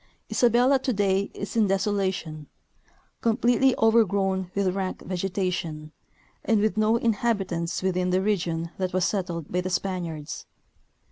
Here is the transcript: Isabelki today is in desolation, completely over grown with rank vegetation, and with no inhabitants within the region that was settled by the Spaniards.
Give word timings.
Isabelki 0.29 0.81
today 0.81 1.29
is 1.35 1.55
in 1.55 1.67
desolation, 1.67 2.47
completely 3.21 3.75
over 3.75 4.03
grown 4.03 4.49
with 4.55 4.73
rank 4.75 5.03
vegetation, 5.03 5.91
and 6.43 6.59
with 6.59 6.75
no 6.75 6.95
inhabitants 6.97 7.83
within 7.83 8.09
the 8.09 8.19
region 8.23 8.71
that 8.79 8.93
was 8.93 9.05
settled 9.05 9.51
by 9.51 9.61
the 9.61 9.69
Spaniards. 9.69 10.47